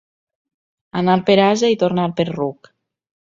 Anar 1.01 1.17
per 1.27 1.35
ase 1.45 1.71
i 1.73 1.77
tornar 1.83 2.07
per 2.21 2.25
ruc. 2.33 2.73